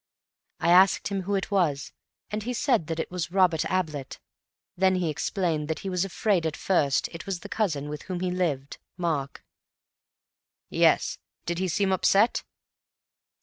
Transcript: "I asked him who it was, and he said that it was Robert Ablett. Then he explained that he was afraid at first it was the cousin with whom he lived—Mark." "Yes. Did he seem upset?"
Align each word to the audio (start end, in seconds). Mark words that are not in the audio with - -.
"I 0.59 0.71
asked 0.71 1.09
him 1.09 1.21
who 1.21 1.35
it 1.35 1.51
was, 1.51 1.93
and 2.31 2.41
he 2.41 2.53
said 2.53 2.87
that 2.87 2.99
it 2.99 3.11
was 3.11 3.31
Robert 3.31 3.65
Ablett. 3.69 4.17
Then 4.75 4.95
he 4.95 5.11
explained 5.11 5.67
that 5.67 5.81
he 5.85 5.89
was 5.91 6.03
afraid 6.03 6.47
at 6.47 6.57
first 6.57 7.07
it 7.09 7.27
was 7.27 7.41
the 7.41 7.47
cousin 7.49 7.87
with 7.87 8.01
whom 8.09 8.19
he 8.19 8.31
lived—Mark." 8.31 9.45
"Yes. 10.71 11.19
Did 11.45 11.59
he 11.59 11.67
seem 11.67 11.91
upset?" 11.91 12.41